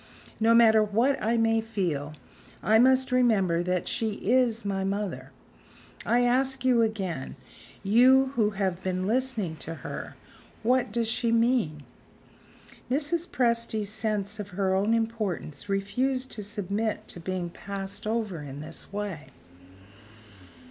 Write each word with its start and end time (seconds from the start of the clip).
"No 0.39 0.55
matter 0.55 0.81
what 0.83 1.21
I 1.21 1.37
may 1.37 1.61
feel, 1.61 2.15
I 2.63 2.79
must 2.79 3.11
remember 3.11 3.61
that 3.61 3.87
she 3.87 4.13
is 4.13 4.65
my 4.65 4.83
mother. 4.83 5.31
I 6.07 6.21
ask 6.23 6.65
you 6.65 6.81
again 6.81 7.35
you 7.83 8.31
who 8.33 8.49
have 8.49 8.81
been 8.83 9.05
listening 9.05 9.57
to 9.57 9.75
her 9.85 10.15
what 10.63 10.91
does 10.91 11.07
she 11.07 11.31
mean?" 11.31 11.83
Mrs. 12.89 13.27
Presty's 13.29 13.91
sense 13.91 14.39
of 14.39 14.47
her 14.57 14.73
own 14.73 14.95
importance 14.95 15.69
refused 15.69 16.31
to 16.31 16.41
submit 16.41 17.07
to 17.09 17.19
being 17.19 17.51
passed 17.51 18.07
over 18.07 18.41
in 18.41 18.59
this 18.59 18.91
way. 18.91 19.27